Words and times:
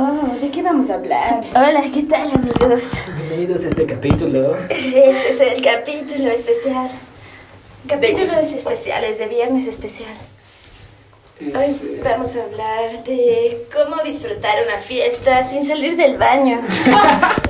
Oh, 0.00 0.36
¿de 0.40 0.48
qué 0.52 0.62
vamos 0.62 0.90
a 0.90 0.94
hablar? 0.94 1.44
Hola, 1.56 1.82
¿qué 1.92 2.04
tal 2.04 2.30
amigos? 2.30 2.84
Bienvenidos 3.16 3.64
a 3.64 3.68
este 3.70 3.84
capítulo. 3.84 4.56
Este 4.70 5.28
es 5.28 5.40
el 5.40 5.60
capítulo 5.60 6.30
especial. 6.30 6.88
Capítulos 7.88 8.52
especiales 8.52 9.18
de 9.18 9.26
Viernes 9.26 9.66
Especial. 9.66 10.14
Hoy 11.40 11.64
Este, 11.72 12.00
vamos 12.04 12.36
a 12.36 12.44
hablar 12.44 13.02
de 13.02 13.66
cómo 13.72 14.00
disfrutar 14.04 14.62
una 14.64 14.78
fiesta 14.78 15.42
sin 15.42 15.66
salir 15.66 15.96
del 15.96 16.16
baño. 16.16 16.60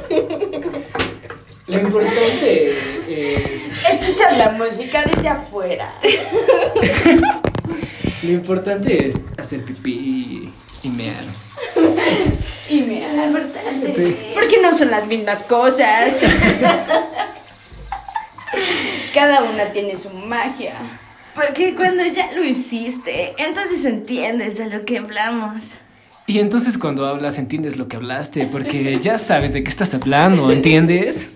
Lo 1.66 1.78
importante 1.78 2.72
es. 3.10 3.72
Escuchar 3.90 4.38
la 4.38 4.52
música 4.52 5.04
desde 5.04 5.28
afuera. 5.28 5.92
Lo 8.22 8.30
importante 8.30 9.06
es 9.06 9.20
hacer 9.36 9.62
pipí 9.66 10.50
y, 10.82 10.86
y 10.86 10.88
mear. 10.88 11.47
Y 12.70 12.82
me 12.82 13.02
Sí. 13.96 14.16
Porque 14.34 14.60
no 14.60 14.76
son 14.76 14.90
las 14.90 15.06
mismas 15.06 15.42
cosas. 15.42 16.22
Cada 19.14 19.42
una 19.42 19.64
tiene 19.72 19.96
su 19.96 20.10
magia. 20.10 20.74
Porque 21.34 21.74
cuando 21.74 22.04
ya 22.04 22.30
lo 22.32 22.44
hiciste, 22.44 23.34
entonces 23.38 23.84
entiendes 23.84 24.58
de 24.58 24.68
lo 24.68 24.84
que 24.84 24.98
hablamos. 24.98 25.78
Y 26.26 26.40
entonces 26.40 26.76
cuando 26.76 27.06
hablas 27.06 27.38
entiendes 27.38 27.78
lo 27.78 27.88
que 27.88 27.96
hablaste, 27.96 28.46
porque 28.46 28.98
ya 29.00 29.16
sabes 29.16 29.54
de 29.54 29.62
qué 29.62 29.70
estás 29.70 29.94
hablando, 29.94 30.52
¿entiendes? 30.52 31.30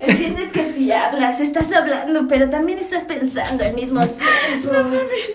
Entiendes 0.00 0.50
que 0.50 0.64
si 0.72 0.90
hablas, 0.90 1.40
estás 1.40 1.70
hablando, 1.72 2.26
pero 2.26 2.48
también 2.48 2.78
estás 2.78 3.04
pensando 3.04 3.64
al 3.64 3.74
mismo 3.74 4.00
tiempo. 4.00 4.72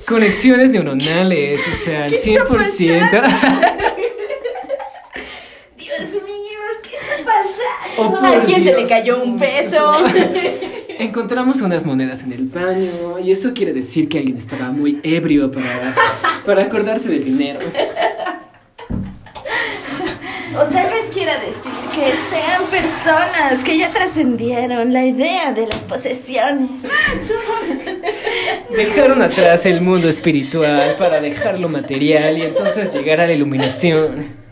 Conexiones 0.07 0.71
neuronales, 0.71 1.61
o 1.67 1.73
sea, 1.73 2.05
al 2.05 2.13
100%. 2.13 3.86
Dios 6.11 6.23
mío, 6.23 6.59
¿qué 6.83 6.95
está 6.95 7.15
pasando? 7.25 8.19
Oh, 8.19 8.25
¿A 8.25 8.43
quién 8.43 8.63
se 8.63 8.73
le 8.73 8.87
cayó 8.87 9.21
un 9.21 9.37
peso? 9.37 9.93
Encontramos 10.99 11.61
unas 11.61 11.85
monedas 11.85 12.23
en 12.23 12.31
el 12.31 12.45
baño 12.45 13.19
y 13.19 13.31
eso 13.31 13.53
quiere 13.53 13.73
decir 13.73 14.07
que 14.07 14.17
alguien 14.17 14.37
estaba 14.37 14.71
muy 14.71 14.99
ebrio 15.03 15.51
para, 15.51 15.93
para 16.45 16.63
acordarse 16.63 17.09
del 17.09 17.25
dinero. 17.25 17.59
O 20.55 20.63
tal 20.71 20.89
vez 20.89 21.09
quiera 21.13 21.37
decir 21.39 21.71
que 21.93 22.13
sean 22.15 22.63
personas 22.71 23.63
que 23.63 23.77
ya 23.77 23.91
trascendieron 23.91 24.91
la 24.93 25.05
idea 25.05 25.51
de 25.51 25.67
las 25.67 25.83
posesiones. 25.83 26.83
Dejaron 28.75 29.21
atrás 29.21 29.65
el 29.65 29.81
mundo 29.81 30.07
espiritual 30.07 30.95
para 30.97 31.19
dejar 31.19 31.59
lo 31.59 31.69
material 31.69 32.37
y 32.37 32.43
entonces 32.43 32.93
llegar 32.93 33.19
a 33.19 33.27
la 33.27 33.33
iluminación. 33.33 34.47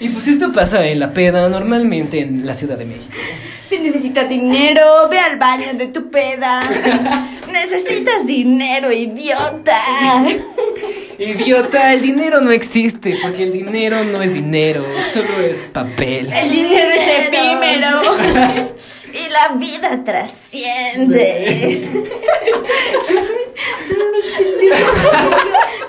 Y 0.00 0.08
pues 0.08 0.26
esto 0.26 0.52
pasa 0.52 0.84
en 0.86 0.98
la 0.98 1.12
peda, 1.12 1.48
normalmente 1.48 2.20
en 2.20 2.44
la 2.44 2.54
Ciudad 2.54 2.76
de 2.76 2.86
México. 2.86 3.14
Si 3.68 3.78
necesitas 3.78 4.28
dinero, 4.28 5.08
ve 5.08 5.18
al 5.18 5.38
baño 5.38 5.74
de 5.74 5.86
tu 5.86 6.10
peda. 6.10 6.60
Necesitas 7.50 8.26
dinero, 8.26 8.90
idiota. 8.92 9.80
Idiota, 11.18 11.92
el 11.92 12.02
dinero 12.02 12.40
no 12.40 12.50
existe 12.50 13.16
porque 13.22 13.44
el 13.44 13.52
dinero 13.52 14.02
no 14.02 14.20
es 14.22 14.34
dinero, 14.34 14.84
solo 15.12 15.40
es 15.40 15.60
papel. 15.60 16.32
El 16.32 16.50
dinero 16.50 16.90
es 16.90 17.06
efímero. 17.06 18.00
Y 19.12 19.28
la 19.28 19.48
vida 19.56 20.02
trasciende. 20.02 21.88
Son 23.80 23.98
unos 24.00 24.26
pendejos. 24.36 24.90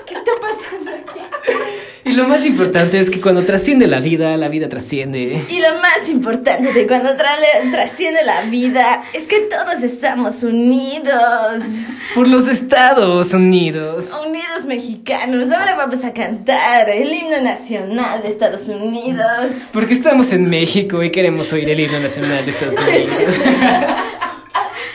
¿Qué 0.06 0.14
está 0.14 0.32
pasando 0.40 0.93
lo 2.14 2.26
más 2.26 2.44
importante 2.46 2.98
es 2.98 3.10
que 3.10 3.20
cuando 3.20 3.44
trasciende 3.44 3.86
la 3.86 4.00
vida, 4.00 4.36
la 4.36 4.48
vida 4.48 4.68
trasciende. 4.68 5.42
Y 5.48 5.60
lo 5.60 5.74
más 5.80 6.08
importante 6.08 6.72
de 6.72 6.86
cuando 6.86 7.10
tra- 7.10 7.70
trasciende 7.70 8.24
la 8.24 8.42
vida 8.42 9.02
es 9.12 9.26
que 9.26 9.40
todos 9.40 9.82
estamos 9.82 10.42
unidos. 10.42 11.62
Por 12.14 12.28
los 12.28 12.48
Estados 12.48 13.32
Unidos. 13.34 14.12
Unidos 14.26 14.64
mexicanos. 14.66 15.50
Ahora 15.50 15.74
vamos 15.76 16.04
a 16.04 16.12
cantar 16.12 16.88
el 16.90 17.12
himno 17.12 17.40
nacional 17.42 18.22
de 18.22 18.28
Estados 18.28 18.68
Unidos. 18.68 19.68
Porque 19.72 19.92
estamos 19.94 20.32
en 20.32 20.48
México 20.48 21.02
y 21.02 21.10
queremos 21.10 21.52
oír 21.52 21.68
el 21.68 21.80
himno 21.80 22.00
nacional 22.00 22.44
de 22.44 22.50
Estados 22.50 22.76
Unidos. 22.88 23.38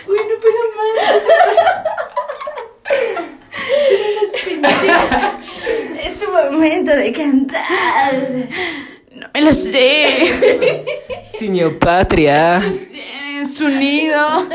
Uy, 0.07 0.17
no 0.17 0.35
puedo 0.41 0.61
más. 0.75 1.19
Son 3.87 3.99
unos 4.11 4.31
pendejos. 4.45 5.31
Es 6.03 6.19
tu 6.19 6.25
momento 6.69 6.95
de 6.95 7.11
cantar. 7.11 8.13
No 9.15 9.27
me 9.33 9.41
lo 9.41 9.51
sé. 9.51 10.85
Señor 11.25 11.77
Patria, 11.79 12.61
Es 13.41 13.59
unido. 13.59 14.47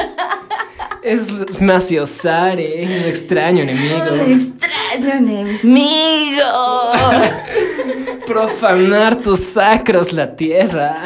es 1.03 1.61
Maciosare, 1.61 2.85
un 2.85 3.09
extraño 3.09 3.63
Un 3.65 3.69
enemigo. 3.71 4.15
extraño 4.37 5.13
enemigo. 5.13 6.93
Profanar 8.27 9.21
tus 9.21 9.41
sacros 9.41 10.13
la 10.13 10.35
tierra. 10.37 11.05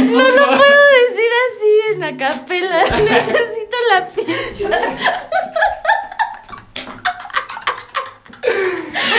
No 0.00 0.20
lo 0.20 0.46
puedo 0.46 0.82
decir 1.06 1.32
así 1.48 1.92
en 1.92 2.00
la 2.00 2.16
capela. 2.16 2.84
Necesito 2.84 3.76
la 3.94 4.06
pista. 4.08 5.17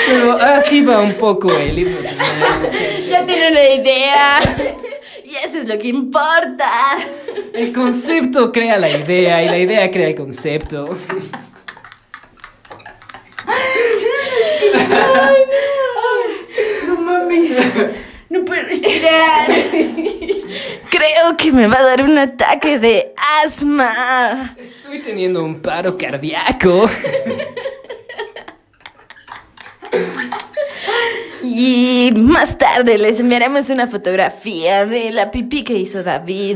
Pero 0.09 0.33
así 0.33 0.81
va 0.83 1.01
un 1.01 1.13
poco 1.13 1.53
el 1.55 1.77
himno. 1.77 1.99
Ya 3.07 3.21
tiene 3.21 3.51
una 3.51 3.69
idea. 3.69 4.39
Y 5.23 5.35
eso 5.35 5.59
es 5.59 5.67
lo 5.67 5.77
que 5.77 5.89
importa. 5.89 6.97
El 7.53 7.71
concepto 7.71 8.51
crea 8.51 8.79
la 8.79 8.89
idea 8.89 9.43
y 9.43 9.47
la 9.47 9.57
idea 9.59 9.91
crea 9.91 10.07
el 10.07 10.15
concepto. 10.15 10.97
No 16.87 16.95
mames. 17.01 17.57
No 18.29 18.45
puedo 18.45 18.63
respirar. 18.63 19.47
Creo 20.89 21.37
que 21.37 21.51
me 21.51 21.67
va 21.67 21.77
a 21.77 21.83
dar 21.83 22.01
un 22.03 22.17
ataque 22.17 22.79
de 22.79 23.13
asma. 23.43 24.55
Estoy 24.57 24.99
teniendo 25.01 25.43
un 25.43 25.61
paro 25.61 25.95
cardíaco. 25.97 26.89
Y 31.61 32.13
más 32.15 32.57
tarde 32.57 32.97
les 32.97 33.19
enviaremos 33.19 33.69
una 33.69 33.85
fotografía 33.85 34.85
de 34.85 35.11
la 35.11 35.29
pipí 35.29 35.65
que 35.65 35.73
hizo 35.73 36.03
David. 36.03 36.55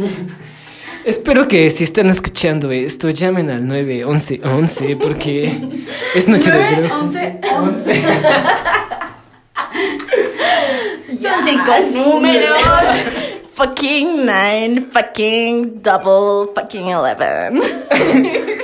Espero 1.04 1.46
que 1.46 1.70
si 1.70 1.84
están 1.84 2.10
escuchando 2.10 2.72
esto 2.72 3.10
llamen 3.10 3.50
al 3.50 3.68
91111 3.68 4.96
porque 4.96 5.52
es 6.16 6.30
noche 6.30 6.52
de 6.52 6.90
once, 6.90 7.38
11. 7.54 8.02
Son 11.18 11.34
cinco 11.44 11.74
números. 11.92 12.58
Fucking 13.54 14.26
nine, 14.26 14.90
fucking 14.92 15.80
double, 15.80 16.46
fucking 16.54 16.88
eleven. 16.90 17.62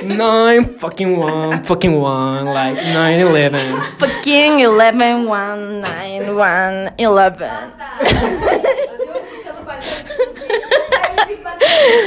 Nine 0.00 0.64
fucking 0.78 1.18
one, 1.18 1.62
fucking 1.62 1.94
one, 2.00 2.46
like 2.46 2.76
911. 2.76 3.82
fucking 3.98 4.60
eleven, 4.60 5.26
one, 5.26 5.80
nine, 5.82 6.34
one, 6.36 6.90
eleven. 6.98 7.72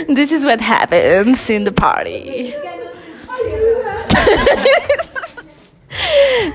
This 0.08 0.32
is 0.32 0.46
what 0.46 0.62
happens 0.62 1.50
in 1.50 1.64
the 1.64 1.72
party. 1.72 2.54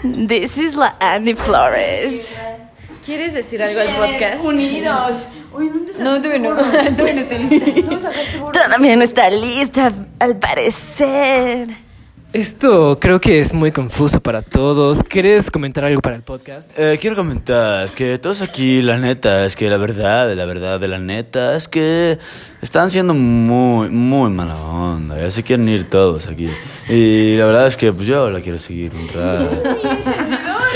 This 0.04 0.58
is 0.58 0.76
la 0.76 0.92
Andy 1.00 1.32
Flores. 1.34 2.34
¿Quieres 3.04 3.32
decir 3.32 3.62
algo 3.62 3.80
al 3.80 3.88
podcast? 3.96 4.44
Unidos. 4.44 5.26
Uy, 5.58 5.68
¿dónde 5.70 5.92
No, 5.98 6.18
todavía 6.18 6.38
no. 6.38 6.56
Todavía 6.96 7.14
no 7.14 7.20
estoy 7.20 7.38
lista. 7.50 7.70
¿Dónde 7.80 8.00
sacaste 8.00 8.38
burro? 8.38 8.52
Todavía 8.52 8.96
no 8.96 9.02
está 9.02 9.30
lista, 9.30 9.92
al 10.20 10.36
parecer. 10.36 11.87
Esto 12.34 12.98
creo 13.00 13.22
que 13.22 13.38
es 13.38 13.54
muy 13.54 13.72
confuso 13.72 14.20
para 14.20 14.42
todos. 14.42 15.02
¿Quieres 15.02 15.50
comentar 15.50 15.86
algo 15.86 16.02
para 16.02 16.14
el 16.14 16.22
podcast? 16.22 16.70
Eh, 16.78 16.98
quiero 17.00 17.16
comentar 17.16 17.88
que 17.92 18.18
todos 18.18 18.42
aquí, 18.42 18.82
la 18.82 18.98
neta, 18.98 19.46
es 19.46 19.56
que 19.56 19.70
la 19.70 19.78
verdad, 19.78 20.34
la 20.34 20.44
verdad 20.44 20.78
de 20.78 20.88
la 20.88 20.98
neta, 20.98 21.56
es 21.56 21.68
que 21.68 22.18
están 22.60 22.90
siendo 22.90 23.14
muy, 23.14 23.88
muy 23.88 24.30
mala 24.30 24.56
onda. 24.56 25.18
Ya 25.18 25.30
se 25.30 25.42
quieren 25.42 25.66
ir 25.70 25.88
todos 25.88 26.26
aquí. 26.26 26.50
Y 26.90 27.34
la 27.36 27.46
verdad 27.46 27.66
es 27.66 27.78
que 27.78 27.94
pues 27.94 28.06
yo 28.06 28.28
la 28.28 28.40
quiero 28.40 28.58
seguir 28.58 28.92
un 28.94 29.08
rato. 29.08 29.62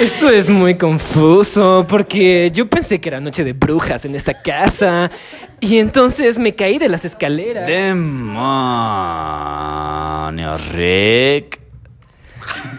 Esto 0.01 0.31
es 0.31 0.49
muy 0.49 0.77
confuso 0.77 1.85
porque 1.87 2.51
yo 2.51 2.67
pensé 2.67 2.99
que 2.99 3.11
era 3.11 3.21
noche 3.21 3.45
de 3.45 3.53
brujas 3.53 4.07
en 4.07 4.15
esta 4.15 4.33
casa 4.33 5.11
y 5.61 5.79
entonces 5.79 6.39
me 6.39 6.55
caí 6.55 6.79
de 6.79 6.89
las 6.89 7.05
escaleras. 7.05 7.69
Rick. 10.31 11.61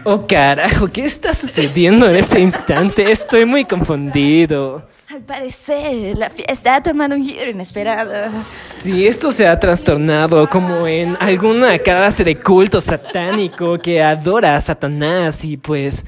Oh 0.04 0.26
carajo, 0.26 0.88
¿qué 0.88 1.04
está 1.04 1.34
sucediendo 1.34 2.08
en 2.08 2.16
este 2.16 2.40
instante? 2.40 3.10
Estoy 3.10 3.44
muy 3.44 3.64
confundido. 3.64 4.88
Al 5.08 5.20
parecer, 5.20 6.16
la 6.16 6.30
fiesta 6.30 6.76
ha 6.76 6.82
tomado 6.82 7.14
un 7.14 7.22
giro 7.22 7.50
inesperado. 7.50 8.30
Sí, 8.66 9.06
esto 9.06 9.30
se 9.30 9.46
ha 9.46 9.58
trastornado 9.58 10.48
como 10.48 10.86
en 10.86 11.16
alguna 11.20 11.78
clase 11.78 12.24
de 12.24 12.36
culto 12.36 12.80
satánico 12.80 13.78
que 13.78 14.02
adora 14.02 14.56
a 14.56 14.60
Satanás 14.60 15.44
y 15.44 15.58
pues 15.58 16.04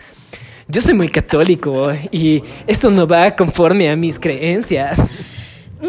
yo 0.68 0.80
soy 0.80 0.94
muy 0.94 1.08
católico 1.08 1.92
y 2.10 2.42
esto 2.66 2.90
no 2.90 3.06
va 3.06 3.36
conforme 3.36 3.90
a 3.90 3.96
mis 3.96 4.18
creencias. 4.18 5.10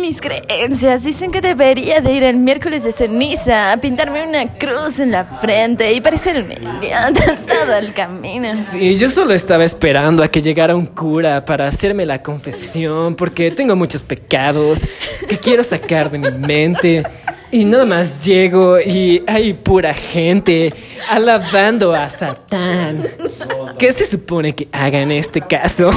Mis 0.07 0.21
creencias 0.21 1.03
dicen 1.03 1.31
que 1.31 1.41
debería 1.41 1.99
de 1.99 2.13
ir 2.13 2.23
el 2.23 2.37
miércoles 2.37 2.85
de 2.85 2.93
ceniza 2.93 3.73
a 3.73 3.77
pintarme 3.81 4.25
una 4.25 4.57
cruz 4.57 5.01
en 5.01 5.11
la 5.11 5.25
frente 5.25 5.91
y 5.91 5.99
parecer 5.99 6.45
un 6.45 6.49
idiota 6.49 7.35
todo 7.45 7.75
el 7.75 7.91
camino. 7.91 8.47
Sí, 8.71 8.95
yo 8.95 9.09
solo 9.09 9.33
estaba 9.33 9.65
esperando 9.65 10.23
a 10.23 10.29
que 10.29 10.41
llegara 10.41 10.77
un 10.77 10.85
cura 10.85 11.43
para 11.43 11.67
hacerme 11.67 12.05
la 12.05 12.23
confesión 12.23 13.15
porque 13.15 13.51
tengo 13.51 13.75
muchos 13.75 14.01
pecados 14.01 14.87
que 15.27 15.37
quiero 15.37 15.61
sacar 15.61 16.09
de 16.09 16.19
mi 16.19 16.31
mente. 16.31 17.03
Y 17.51 17.65
nada 17.65 17.83
más 17.83 18.23
llego 18.23 18.79
y 18.79 19.21
hay 19.27 19.51
pura 19.55 19.93
gente 19.93 20.73
alabando 21.09 21.93
a 21.93 22.07
Satán. 22.07 23.05
¿Qué 23.77 23.91
se 23.91 24.05
supone 24.05 24.55
que 24.55 24.69
haga 24.71 24.99
en 24.99 25.11
este 25.11 25.41
caso? 25.41 25.89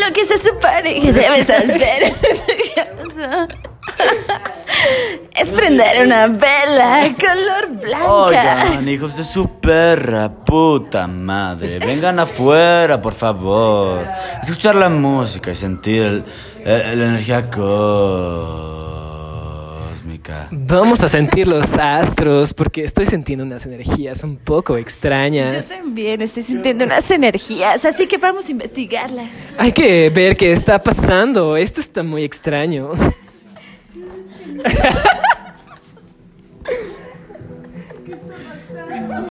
Lo 0.00 0.12
que 0.12 0.24
se 0.24 0.38
supone 0.38 1.00
que 1.00 1.12
debes 1.12 1.48
hacer 1.50 2.02
este 2.14 3.48
es 5.36 5.52
prender 5.52 6.04
una 6.04 6.26
vela 6.26 7.08
color 7.18 7.68
blanca. 7.80 8.12
Oigan, 8.12 8.88
hijos 8.88 9.16
de 9.16 9.24
su 9.24 9.60
perra, 9.60 10.30
puta 10.30 11.06
madre. 11.06 11.78
Vengan 11.78 12.18
afuera, 12.20 13.00
por 13.00 13.14
favor. 13.14 14.06
Escuchar 14.42 14.74
la 14.74 14.88
música 14.88 15.50
y 15.52 15.56
sentir 15.56 16.02
el- 16.02 16.24
el- 16.64 16.98
la 16.98 17.04
energía 17.06 17.50
cósmica. 20.04 20.48
Vamos 20.50 21.02
a 21.02 21.08
sentir 21.08 21.48
los 21.48 21.76
astros 21.76 22.52
porque 22.52 22.84
estoy 22.84 23.06
sintiendo 23.06 23.44
unas 23.44 23.64
energías 23.66 24.22
un 24.24 24.36
poco 24.36 24.74
Yo 24.74 24.78
extrañas. 24.78 25.68
también 25.68 26.20
estoy 26.22 26.42
sintiendo 26.42 26.84
unas 26.84 27.10
energías, 27.10 27.84
así 27.84 28.06
que 28.06 28.18
vamos 28.18 28.48
a 28.48 28.52
investigarlas. 28.52 29.30
Hay 29.58 29.72
que 29.72 30.10
ver 30.10 30.36
qué 30.36 30.52
está 30.52 30.82
pasando. 30.82 31.56
Esto 31.56 31.80
está 31.80 32.02
muy 32.02 32.24
extraño. 32.24 32.92